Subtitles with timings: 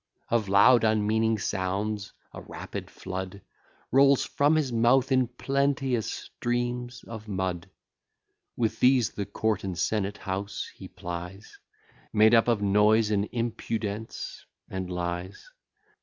[0.29, 3.43] Of loud unmeaning sounds, a rapid flood
[3.91, 7.69] Rolls from his mouth in plenteous streams of mud;
[8.57, 11.59] With these the court and senate house he plies,
[12.11, 15.51] Made up of noise, and impudence, and lies.